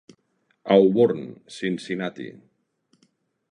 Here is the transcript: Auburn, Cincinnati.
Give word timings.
Auburn, 0.75 1.41
Cincinnati. 1.47 2.33